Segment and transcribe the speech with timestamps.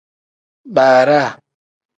[0.75, 1.29] Baaraa.